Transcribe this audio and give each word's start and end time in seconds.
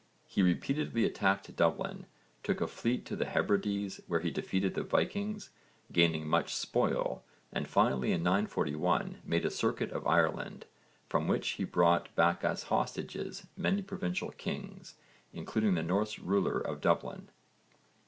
He 0.25 0.41
repeatedly 0.41 1.05
attacked 1.05 1.55
Dublin, 1.55 2.07
took 2.41 2.59
a 2.59 2.65
fleet 2.65 3.05
to 3.05 3.15
the 3.15 3.27
Hebrides 3.29 4.01
where 4.07 4.19
he 4.21 4.31
defeated 4.31 4.73
the 4.73 4.81
Vikings, 4.81 5.51
gaining 5.91 6.27
much 6.27 6.55
spoil, 6.55 7.23
and 7.53 7.67
finally 7.67 8.11
in 8.11 8.23
941 8.23 9.17
made 9.23 9.45
a 9.45 9.51
circuit 9.51 9.91
of 9.91 10.07
Ireland, 10.07 10.65
from 11.07 11.27
which 11.27 11.49
he 11.49 11.65
brought 11.65 12.15
back 12.15 12.43
as 12.43 12.63
hostages 12.63 13.45
many 13.55 13.83
provincial 13.83 14.31
kings, 14.31 14.95
including 15.33 15.75
the 15.75 15.83
Norse 15.83 16.17
ruler 16.17 16.57
of 16.59 16.81
Dublin. 16.81 17.29